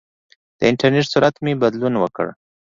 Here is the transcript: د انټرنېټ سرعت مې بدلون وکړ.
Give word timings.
د 0.57 0.59
انټرنېټ 0.69 1.05
سرعت 1.13 1.35
مې 1.43 1.53
بدلون 1.63 1.93
وکړ. 1.99 2.27